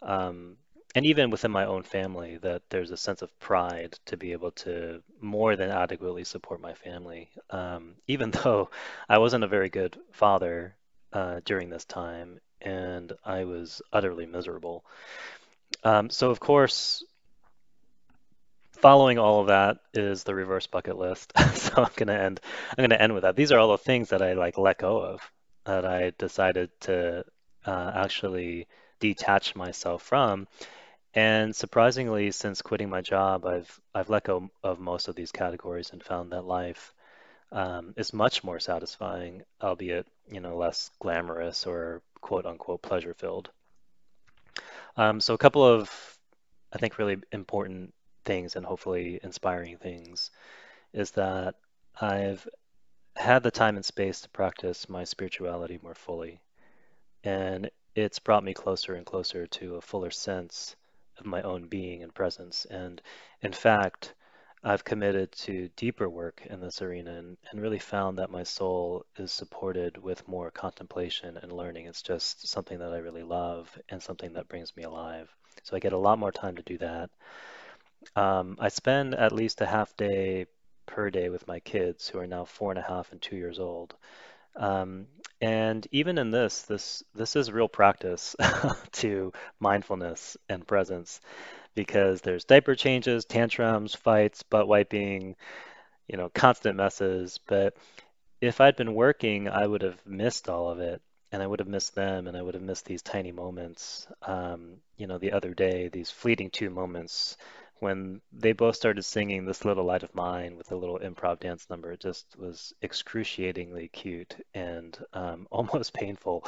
Um, 0.01 0.57
and 0.95 1.05
even 1.05 1.29
within 1.29 1.51
my 1.51 1.65
own 1.65 1.83
family, 1.83 2.37
that 2.37 2.63
there's 2.69 2.91
a 2.91 2.97
sense 2.97 3.21
of 3.21 3.37
pride 3.39 3.99
to 4.05 4.17
be 4.17 4.31
able 4.31 4.51
to 4.51 5.03
more 5.21 5.55
than 5.55 5.69
adequately 5.69 6.23
support 6.23 6.59
my 6.61 6.73
family. 6.73 7.29
Um, 7.51 7.95
even 8.07 8.31
though 8.43 8.71
I 9.07 9.19
wasn't 9.19 9.43
a 9.43 9.47
very 9.47 9.69
good 9.69 9.99
father 10.11 10.75
uh, 11.13 11.41
during 11.45 11.69
this 11.69 11.85
time 11.85 12.39
and 12.61 13.13
I 13.23 13.45
was 13.45 13.81
utterly 13.91 14.25
miserable. 14.25 14.83
Um, 15.83 16.09
so, 16.09 16.31
of 16.31 16.39
course, 16.39 17.03
following 18.73 19.17
all 19.17 19.41
of 19.41 19.47
that 19.47 19.77
is 19.93 20.23
the 20.23 20.35
reverse 20.35 20.67
bucket 20.67 20.97
list. 20.97 21.33
So 21.55 21.83
I'm 21.83 21.91
gonna 21.95 22.13
end. 22.13 22.39
I'm 22.77 22.83
gonna 22.83 22.95
end 22.95 23.13
with 23.13 23.23
that. 23.23 23.35
These 23.35 23.51
are 23.51 23.59
all 23.59 23.71
the 23.71 23.77
things 23.77 24.09
that 24.09 24.21
I 24.21 24.33
like 24.33 24.57
let 24.57 24.77
go 24.77 24.99
of, 24.99 25.21
that 25.65 25.85
I 25.85 26.11
decided 26.17 26.69
to 26.81 27.25
uh, 27.65 27.91
actually 27.95 28.67
detach 28.99 29.55
myself 29.55 30.01
from. 30.03 30.47
And 31.13 31.55
surprisingly, 31.55 32.31
since 32.31 32.61
quitting 32.61 32.89
my 32.89 33.01
job, 33.01 33.45
I've 33.45 33.79
I've 33.93 34.09
let 34.09 34.23
go 34.25 34.49
of 34.63 34.79
most 34.79 35.07
of 35.07 35.15
these 35.15 35.31
categories 35.31 35.91
and 35.91 36.03
found 36.03 36.31
that 36.31 36.45
life 36.45 36.93
um, 37.51 37.93
is 37.97 38.13
much 38.13 38.43
more 38.43 38.59
satisfying, 38.59 39.43
albeit, 39.61 40.07
you 40.29 40.39
know, 40.41 40.57
less 40.57 40.91
glamorous 40.99 41.65
or 41.65 42.01
quote 42.21 42.45
unquote 42.45 42.81
pleasure 42.81 43.13
filled. 43.13 43.49
Um, 44.95 45.19
so 45.19 45.33
a 45.33 45.37
couple 45.37 45.63
of, 45.63 46.17
I 46.73 46.77
think, 46.77 46.97
really 46.97 47.17
important 47.31 47.93
things 48.25 48.55
and 48.55 48.65
hopefully 48.65 49.19
inspiring 49.23 49.77
things 49.77 50.31
is 50.93 51.11
that 51.11 51.55
I've 51.99 52.47
had 53.15 53.43
the 53.43 53.51
time 53.51 53.75
and 53.75 53.85
space 53.85 54.21
to 54.21 54.29
practice 54.29 54.89
my 54.89 55.03
spirituality 55.03 55.79
more 55.81 55.95
fully. 55.95 56.39
And 57.23 57.69
it's 57.95 58.19
brought 58.19 58.43
me 58.43 58.53
closer 58.53 58.93
and 58.93 59.05
closer 59.05 59.47
to 59.47 59.75
a 59.75 59.81
fuller 59.81 60.11
sense 60.11 60.75
of 61.17 61.25
my 61.25 61.41
own 61.41 61.67
being 61.67 62.03
and 62.03 62.13
presence. 62.13 62.65
And 62.65 63.01
in 63.41 63.53
fact, 63.53 64.13
I've 64.63 64.83
committed 64.83 65.31
to 65.33 65.69
deeper 65.75 66.09
work 66.09 66.41
in 66.49 66.59
this 66.59 66.81
arena 66.81 67.11
and, 67.11 67.37
and 67.51 67.61
really 67.61 67.79
found 67.79 68.17
that 68.17 68.31
my 68.31 68.43
soul 68.43 69.05
is 69.17 69.31
supported 69.31 69.97
with 69.97 70.27
more 70.27 70.49
contemplation 70.51 71.37
and 71.37 71.51
learning. 71.51 71.85
It's 71.85 72.01
just 72.01 72.47
something 72.47 72.79
that 72.79 72.91
I 72.91 72.97
really 72.97 73.23
love 73.23 73.69
and 73.89 74.01
something 74.01 74.33
that 74.33 74.47
brings 74.47 74.75
me 74.75 74.83
alive. 74.83 75.29
So 75.63 75.75
I 75.75 75.79
get 75.79 75.93
a 75.93 75.97
lot 75.97 76.19
more 76.19 76.31
time 76.31 76.55
to 76.55 76.63
do 76.63 76.77
that. 76.79 77.09
Um, 78.15 78.57
I 78.59 78.69
spend 78.69 79.15
at 79.15 79.31
least 79.31 79.61
a 79.61 79.65
half 79.65 79.95
day 79.95 80.47
per 80.85 81.09
day 81.09 81.29
with 81.29 81.47
my 81.47 81.59
kids 81.59 82.07
who 82.07 82.19
are 82.19 82.27
now 82.27 82.45
four 82.45 82.71
and 82.71 82.79
a 82.79 82.83
half 82.83 83.11
and 83.11 83.21
two 83.21 83.35
years 83.35 83.59
old. 83.59 83.95
Um, 84.55 85.05
and 85.39 85.87
even 85.91 86.17
in 86.17 86.31
this, 86.31 86.63
this 86.63 87.03
this 87.13 87.35
is 87.35 87.51
real 87.51 87.67
practice 87.67 88.35
to 88.93 89.33
mindfulness 89.59 90.35
and 90.49 90.65
presence 90.65 91.21
because 91.77 92.21
there's 92.21 92.43
diaper 92.43 92.73
changes, 92.73 93.23
tantrums, 93.23 93.93
fights, 93.93 94.41
butt 94.41 94.67
wiping, 94.67 95.35
you 96.07 96.17
know, 96.17 96.27
constant 96.33 96.75
messes. 96.75 97.39
But 97.47 97.77
if 98.41 98.59
I'd 98.59 98.75
been 98.75 98.95
working, 98.95 99.47
I 99.47 99.67
would 99.67 99.83
have 99.83 99.99
missed 100.03 100.49
all 100.49 100.69
of 100.71 100.79
it. 100.79 101.01
And 101.31 101.43
I 101.43 101.45
would 101.45 101.59
have 101.59 101.67
missed 101.67 101.93
them, 101.93 102.27
and 102.27 102.35
I 102.35 102.41
would 102.41 102.55
have 102.55 102.63
missed 102.63 102.85
these 102.85 103.03
tiny 103.03 103.31
moments. 103.31 104.07
Um, 104.23 104.77
you 104.97 105.05
know, 105.05 105.19
the 105.19 105.33
other 105.33 105.53
day, 105.53 105.89
these 105.89 106.09
fleeting 106.09 106.49
two 106.49 106.71
moments 106.71 107.37
when 107.79 108.21
they 108.33 108.53
both 108.53 108.75
started 108.75 109.03
singing 109.03 109.45
This 109.45 109.63
Little 109.63 109.83
Light 109.83 110.01
of 110.01 110.15
Mine 110.15 110.57
with 110.57 110.71
a 110.71 110.75
little 110.75 110.97
improv 110.97 111.41
dance 111.41 111.69
number. 111.69 111.91
It 111.91 111.99
just 111.99 112.25
was 112.39 112.73
excruciatingly 112.81 113.89
cute 113.89 114.35
and 114.55 114.97
um, 115.13 115.47
almost 115.51 115.93
painful 115.93 116.43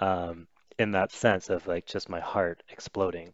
um, 0.00 0.48
in 0.76 0.90
that 0.92 1.12
sense 1.12 1.50
of 1.50 1.68
like 1.68 1.86
just 1.86 2.08
my 2.08 2.20
heart 2.20 2.64
exploding. 2.68 3.32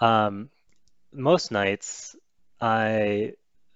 Um, 0.00 0.50
most 1.12 1.50
nights, 1.50 2.16
I 2.60 3.34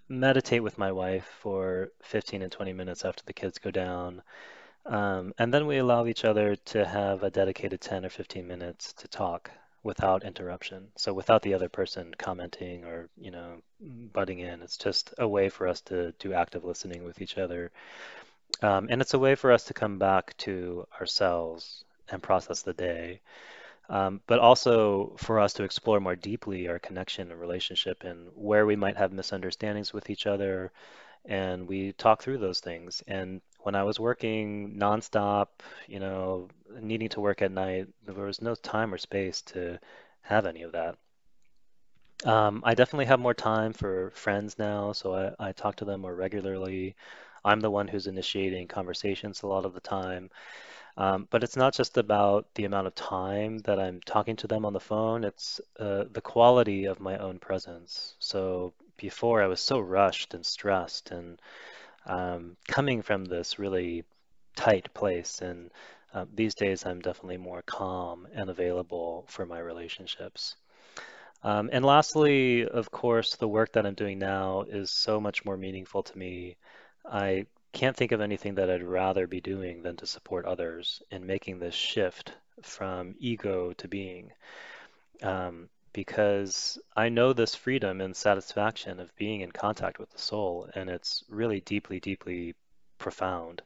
meditate 0.08 0.62
with 0.62 0.78
my 0.78 0.92
wife 0.92 1.26
for 1.40 1.88
15 2.02 2.42
and 2.42 2.52
20 2.52 2.72
minutes 2.72 3.04
after 3.04 3.22
the 3.26 3.32
kids 3.32 3.58
go 3.58 3.70
down. 3.70 4.22
Um, 4.87 5.32
and 5.38 5.52
then 5.52 5.66
we 5.66 5.78
allow 5.78 6.06
each 6.06 6.24
other 6.24 6.56
to 6.56 6.84
have 6.84 7.22
a 7.22 7.30
dedicated 7.30 7.80
10 7.80 8.04
or 8.04 8.10
15 8.10 8.46
minutes 8.46 8.92
to 8.94 9.08
talk 9.08 9.50
without 9.82 10.24
interruption. 10.24 10.88
So 10.96 11.12
without 11.12 11.42
the 11.42 11.54
other 11.54 11.68
person 11.68 12.14
commenting 12.18 12.84
or, 12.84 13.08
you 13.16 13.30
know, 13.30 13.62
butting 13.80 14.40
in. 14.40 14.62
It's 14.62 14.78
just 14.78 15.14
a 15.18 15.28
way 15.28 15.48
for 15.48 15.68
us 15.68 15.80
to 15.82 16.12
do 16.18 16.32
active 16.32 16.64
listening 16.64 17.04
with 17.04 17.20
each 17.20 17.38
other. 17.38 17.70
Um, 18.62 18.88
and 18.90 19.00
it's 19.00 19.14
a 19.14 19.18
way 19.18 19.34
for 19.34 19.52
us 19.52 19.64
to 19.64 19.74
come 19.74 19.98
back 19.98 20.37
to 20.38 20.87
ourselves 20.98 21.84
and 22.08 22.22
process 22.22 22.62
the 22.62 22.72
day. 22.72 23.20
Um, 23.88 24.20
but 24.26 24.38
also 24.38 25.14
for 25.18 25.38
us 25.40 25.52
to 25.54 25.62
explore 25.64 26.00
more 26.00 26.16
deeply 26.16 26.68
our 26.68 26.78
connection 26.78 27.30
and 27.30 27.40
relationship 27.40 28.02
and 28.04 28.28
where 28.34 28.66
we 28.66 28.76
might 28.76 28.96
have 28.96 29.12
misunderstandings 29.12 29.92
with 29.92 30.10
each 30.10 30.26
other. 30.26 30.72
And 31.26 31.68
we 31.68 31.92
talk 31.92 32.22
through 32.22 32.38
those 32.38 32.60
things. 32.60 33.02
And 33.06 33.40
when 33.60 33.74
I 33.74 33.82
was 33.84 34.00
working 34.00 34.76
nonstop, 34.78 35.48
you 35.86 36.00
know, 36.00 36.48
needing 36.80 37.08
to 37.10 37.20
work 37.20 37.42
at 37.42 37.52
night, 37.52 37.88
there 38.06 38.14
was 38.14 38.42
no 38.42 38.54
time 38.54 38.92
or 38.92 38.98
space 38.98 39.42
to 39.42 39.78
have 40.22 40.46
any 40.46 40.62
of 40.62 40.72
that. 40.72 40.96
Um, 42.24 42.62
I 42.64 42.74
definitely 42.74 43.06
have 43.06 43.20
more 43.20 43.34
time 43.34 43.72
for 43.72 44.10
friends 44.14 44.58
now, 44.58 44.92
so 44.92 45.14
I, 45.14 45.48
I 45.48 45.52
talk 45.52 45.76
to 45.76 45.84
them 45.84 46.00
more 46.00 46.14
regularly. 46.14 46.96
I'm 47.44 47.60
the 47.60 47.70
one 47.70 47.88
who's 47.88 48.06
initiating 48.06 48.68
conversations 48.68 49.42
a 49.42 49.46
lot 49.46 49.66
of 49.66 49.74
the 49.74 49.80
time. 49.80 50.30
Um, 50.96 51.26
but 51.30 51.42
it's 51.42 51.57
not 51.57 51.74
just 51.74 51.98
about 51.98 52.46
the 52.54 52.64
amount 52.64 52.87
of 52.87 52.94
time 52.94 53.59
that 53.59 53.80
I'm 53.80 54.00
talking 54.00 54.37
to 54.37 54.46
them 54.46 54.64
on 54.64 54.72
the 54.72 54.80
phone, 54.80 55.24
it's 55.24 55.61
uh, 55.78 56.04
the 56.12 56.20
quality 56.20 56.85
of 56.85 57.00
my 57.00 57.18
own 57.18 57.38
presence. 57.38 58.14
So 58.20 58.74
before 58.96 59.42
I 59.42 59.48
was 59.48 59.61
so 59.61 59.80
rushed 59.80 60.35
and 60.35 60.46
stressed 60.46 61.11
and 61.11 61.40
um, 62.07 62.57
coming 62.68 63.02
from 63.02 63.24
this 63.24 63.59
really 63.59 64.04
tight 64.57 64.92
place. 64.94 65.40
And 65.40 65.70
uh, 66.12 66.26
these 66.33 66.54
days 66.54 66.87
I'm 66.87 67.00
definitely 67.00 67.38
more 67.38 67.62
calm 67.62 68.28
and 68.33 68.48
available 68.48 69.24
for 69.28 69.44
my 69.46 69.59
relationships. 69.59 70.57
Um, 71.42 71.70
and 71.72 71.85
lastly, 71.85 72.66
of 72.66 72.90
course, 72.90 73.37
the 73.37 73.48
work 73.48 73.72
that 73.72 73.85
I'm 73.85 73.94
doing 73.94 74.18
now 74.18 74.62
is 74.62 74.90
so 74.90 75.20
much 75.20 75.44
more 75.44 75.57
meaningful 75.57 76.02
to 76.02 76.18
me. 76.18 76.57
I 77.04 77.46
can't 77.74 77.96
think 77.96 78.12
of 78.12 78.20
anything 78.20 78.54
that 78.54 78.70
I'd 78.70 78.82
rather 78.82 79.26
be 79.26 79.40
doing 79.40 79.82
than 79.82 79.96
to 79.96 80.06
support 80.06 80.46
others 80.46 81.02
in 81.10 81.26
making 81.26 81.58
this 81.58 81.74
shift 81.74 82.32
from 82.62 83.16
ego 83.18 83.72
to 83.74 83.88
being. 83.88 84.30
Um, 85.22 85.68
because 85.92 86.78
I 86.96 87.08
know 87.08 87.32
this 87.32 87.54
freedom 87.54 88.00
and 88.00 88.16
satisfaction 88.16 89.00
of 89.00 89.14
being 89.16 89.40
in 89.42 89.52
contact 89.52 89.98
with 89.98 90.10
the 90.10 90.18
soul, 90.18 90.68
and 90.74 90.88
it's 90.88 91.24
really 91.28 91.60
deeply, 91.60 92.00
deeply 92.00 92.54
profound. 92.98 93.62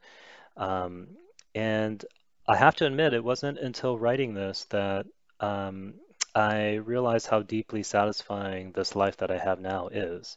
Um, 0.57 1.09
and 1.55 2.05
I 2.47 2.57
have 2.57 2.77
to 2.77 2.87
admit, 2.87 3.15
it 3.15 3.25
wasn't 3.25 3.59
until 3.59 3.99
writing 3.99 4.35
this 4.35 4.65
that 4.71 5.07
um, 5.41 5.95
I 6.35 6.75
realized 6.75 7.27
how 7.27 7.43
deeply 7.43 7.83
satisfying 7.83 8.73
this 8.73 8.97
life 8.97 9.19
that 9.19 9.31
I 9.31 9.39
have 9.39 9.61
now 9.61 9.89
is. 9.89 10.37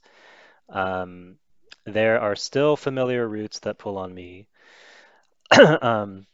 Um, 0.69 1.37
there 1.85 2.21
are 2.21 2.35
still 2.35 2.75
familiar 2.77 3.27
roots 3.27 3.59
that 3.61 3.77
pull 3.77 3.97
on 3.97 4.13
me. 4.13 4.47
um, 5.81 6.25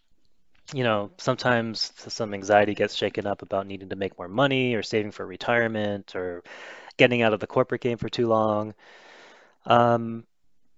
you 0.74 0.84
know, 0.84 1.12
sometimes 1.18 1.92
some 1.98 2.34
anxiety 2.34 2.76
gets 2.76 2.96
shaken 2.96 3.28
up 3.28 3.42
about 3.42 3.68
needing 3.68 3.90
to 3.90 3.96
make 3.96 4.18
more 4.18 4.28
money 4.28 4.76
or 4.76 4.84
saving 4.84 5.12
for 5.12 5.26
retirement 5.26 6.16
or 6.16 6.44
getting 6.98 7.22
out 7.22 7.34
of 7.34 7.40
the 7.40 7.48
corporate 7.48 7.82
game 7.82 7.98
for 7.98 8.10
too 8.10 8.28
long. 8.28 8.74
Um, 9.66 10.26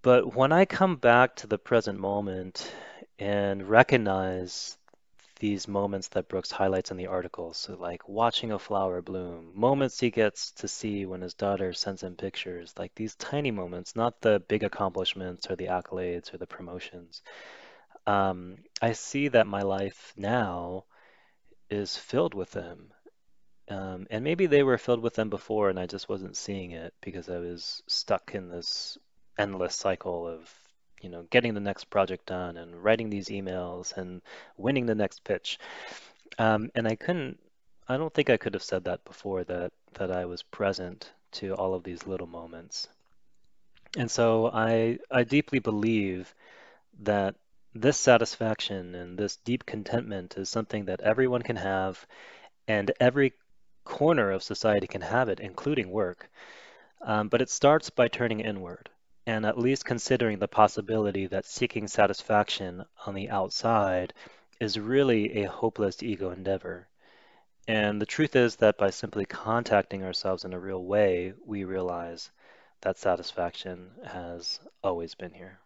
But 0.04 0.36
when 0.36 0.52
I 0.54 0.66
come 0.66 0.98
back 0.98 1.38
to 1.38 1.48
the 1.48 1.58
present 1.60 2.00
moment 2.00 2.72
and 3.20 3.68
recognize 3.70 4.78
these 5.40 5.68
moments 5.68 6.10
that 6.10 6.28
Brooks 6.28 6.52
highlights 6.52 6.92
in 6.92 6.98
the 6.98 7.08
article, 7.08 7.54
so 7.54 7.76
like 7.76 8.08
watching 8.08 8.52
a 8.52 8.60
flower 8.60 9.02
bloom, 9.02 9.52
moments 9.56 10.00
he 10.00 10.12
gets 10.12 10.52
to 10.54 10.68
see 10.68 11.06
when 11.06 11.22
his 11.22 11.34
daughter 11.34 11.74
sends 11.74 12.04
him 12.04 12.16
pictures, 12.16 12.74
like 12.78 12.94
these 12.96 13.16
tiny 13.16 13.52
moments, 13.52 13.96
not 13.96 14.22
the 14.22 14.42
big 14.48 14.64
accomplishments 14.64 15.50
or 15.50 15.56
the 15.56 15.68
accolades 15.68 16.34
or 16.34 16.38
the 16.38 16.48
promotions. 16.48 17.22
Um, 18.06 18.58
I 18.82 18.94
see 18.94 19.30
that 19.30 19.48
my 19.48 19.62
life 19.64 20.14
now 20.18 20.86
is 21.70 21.96
filled 21.96 22.34
with 22.34 22.52
them. 22.52 22.92
Um, 23.70 24.08
and 24.10 24.24
maybe 24.24 24.48
they 24.48 24.64
were 24.64 24.78
filled 24.78 25.02
with 25.02 25.16
them 25.16 25.30
before 25.30 25.70
and 25.70 25.80
I 25.80 25.86
just 25.86 26.10
wasn't 26.10 26.36
seeing 26.36 26.72
it 26.72 26.94
because 27.02 27.30
I 27.30 27.38
was 27.38 27.84
stuck 27.88 28.34
in 28.34 28.50
this 28.50 28.98
endless 29.38 29.76
cycle 29.76 30.28
of, 30.28 30.54
you 31.02 31.10
know, 31.10 31.26
getting 31.30 31.54
the 31.54 31.60
next 31.60 31.86
project 31.86 32.26
done 32.26 32.58
and 32.58 32.84
writing 32.84 33.10
these 33.10 33.30
emails 33.30 33.96
and 33.96 34.22
winning 34.58 34.86
the 34.86 34.96
next 34.96 35.24
pitch. 35.24 35.60
Um, 36.38 36.72
and 36.76 36.88
I 36.88 36.96
couldn't, 36.96 37.40
I 37.88 37.98
don't 37.98 38.14
think 38.14 38.30
I 38.30 38.38
could 38.38 38.54
have 38.54 38.64
said 38.64 38.86
that 38.86 39.04
before 39.06 39.44
that 39.46 39.72
that 39.96 40.12
I 40.12 40.26
was 40.26 40.44
present 40.44 41.12
to 41.32 41.56
all 41.56 41.74
of 41.74 41.84
these 41.84 42.06
little 42.06 42.28
moments. 42.28 42.88
And 43.98 44.10
so 44.10 44.50
I 44.54 45.00
I 45.10 45.24
deeply 45.24 45.60
believe 45.60 46.34
that 47.02 47.36
this 47.74 47.98
satisfaction 47.98 48.96
and 48.96 49.18
this 49.18 49.38
deep 49.38 49.66
contentment 49.66 50.38
is 50.38 50.50
something 50.50 50.86
that 50.86 51.02
everyone 51.02 51.42
can 51.42 51.56
have 51.56 52.06
and 52.68 52.92
every 53.00 53.34
corner 53.84 54.32
of 54.32 54.44
society 54.44 54.88
can 54.88 55.02
have 55.02 55.30
it, 55.30 55.40
including 55.40 55.90
work. 55.90 56.30
Um, 57.02 57.30
but 57.30 57.42
it 57.42 57.50
starts 57.50 57.90
by 57.90 58.08
turning 58.08 58.42
inward 58.42 58.90
and 59.30 59.46
at 59.46 59.60
least 59.60 59.86
considering 59.86 60.40
the 60.40 60.48
possibility 60.48 61.28
that 61.28 61.46
seeking 61.46 61.88
satisfaction 61.88 62.84
on 63.06 63.14
the 63.14 63.30
outside 63.30 64.12
is 64.60 64.80
really 64.80 65.44
a 65.44 65.48
hopeless 65.48 66.02
ego 66.02 66.32
endeavor. 66.32 66.88
And 67.68 68.02
the 68.02 68.08
truth 68.08 68.36
is 68.36 68.56
that 68.56 68.80
by 68.80 68.90
simply 68.90 69.26
contacting 69.26 70.04
ourselves 70.04 70.46
in 70.46 70.54
a 70.54 70.60
real 70.60 70.84
way, 70.84 71.34
we 71.46 71.64
realize 71.64 72.32
that 72.82 72.98
satisfaction 72.98 73.92
has 74.04 74.60
always 74.84 75.14
been 75.14 75.34
here. 75.34 75.60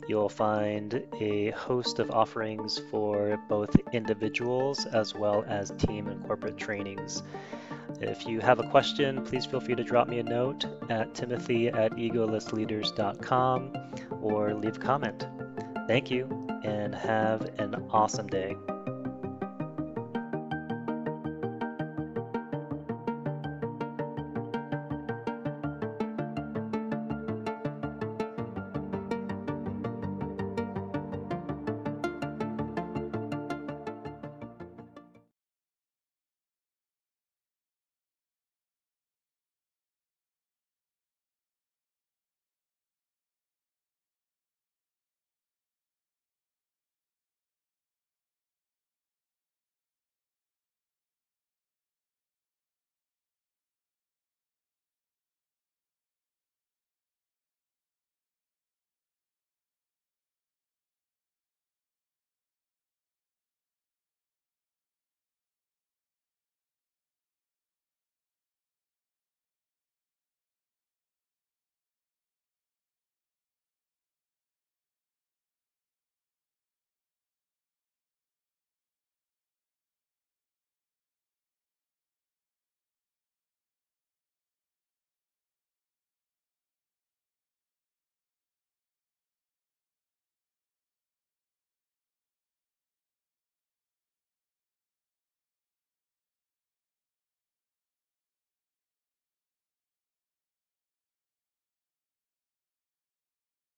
You'll 0.07 0.29
find 0.29 1.03
a 1.21 1.51
host 1.51 1.99
of 1.99 2.09
offerings 2.09 2.81
for 2.89 3.39
both 3.47 3.75
individuals 3.93 4.87
as 4.87 5.13
well 5.13 5.45
as 5.47 5.69
team 5.77 6.07
and 6.07 6.25
corporate 6.25 6.57
trainings. 6.57 7.21
If 8.01 8.25
you 8.25 8.39
have 8.39 8.57
a 8.57 8.67
question, 8.67 9.23
please 9.23 9.45
feel 9.45 9.59
free 9.59 9.75
to 9.75 9.83
drop 9.83 10.07
me 10.07 10.17
a 10.17 10.23
note 10.23 10.65
at 10.89 11.13
timothy 11.13 11.67
at 11.67 11.91
egolessleaders.com 11.91 13.73
or 14.23 14.55
leave 14.55 14.77
a 14.77 14.79
comment. 14.79 15.27
Thank 15.87 16.09
you 16.09 16.54
and 16.65 16.95
have 16.95 17.41
an 17.59 17.75
awesome 17.91 18.27
day. 18.27 18.55